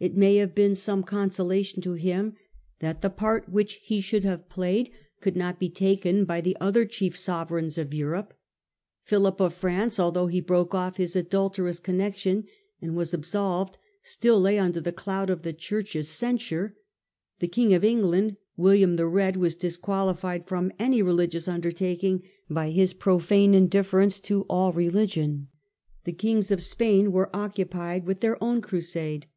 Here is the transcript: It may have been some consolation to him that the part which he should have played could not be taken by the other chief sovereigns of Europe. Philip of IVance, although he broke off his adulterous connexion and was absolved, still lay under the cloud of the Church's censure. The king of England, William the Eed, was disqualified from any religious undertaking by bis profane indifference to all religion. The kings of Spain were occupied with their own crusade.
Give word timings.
It 0.00 0.16
may 0.16 0.38
have 0.38 0.52
been 0.52 0.74
some 0.74 1.04
consolation 1.04 1.80
to 1.82 1.92
him 1.92 2.34
that 2.80 3.02
the 3.02 3.08
part 3.08 3.48
which 3.48 3.74
he 3.84 4.00
should 4.00 4.24
have 4.24 4.48
played 4.48 4.90
could 5.20 5.36
not 5.36 5.60
be 5.60 5.68
taken 5.70 6.24
by 6.24 6.40
the 6.40 6.56
other 6.60 6.84
chief 6.86 7.16
sovereigns 7.16 7.78
of 7.78 7.94
Europe. 7.94 8.34
Philip 9.04 9.40
of 9.40 9.54
IVance, 9.60 10.00
although 10.00 10.26
he 10.26 10.40
broke 10.40 10.74
off 10.74 10.96
his 10.96 11.14
adulterous 11.14 11.78
connexion 11.78 12.46
and 12.80 12.96
was 12.96 13.14
absolved, 13.14 13.78
still 14.02 14.40
lay 14.40 14.58
under 14.58 14.80
the 14.80 14.90
cloud 14.90 15.30
of 15.30 15.42
the 15.42 15.52
Church's 15.52 16.08
censure. 16.08 16.74
The 17.38 17.46
king 17.46 17.72
of 17.72 17.84
England, 17.84 18.38
William 18.56 18.96
the 18.96 19.06
Eed, 19.08 19.36
was 19.36 19.54
disqualified 19.54 20.48
from 20.48 20.72
any 20.80 21.00
religious 21.00 21.46
undertaking 21.46 22.24
by 22.50 22.72
bis 22.74 22.92
profane 22.92 23.54
indifference 23.54 24.18
to 24.22 24.42
all 24.50 24.72
religion. 24.72 25.46
The 26.02 26.12
kings 26.12 26.50
of 26.50 26.60
Spain 26.60 27.12
were 27.12 27.30
occupied 27.32 28.04
with 28.04 28.18
their 28.18 28.42
own 28.42 28.60
crusade. 28.60 29.28